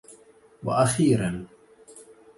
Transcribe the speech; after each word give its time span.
وأخيرا! 0.63 1.47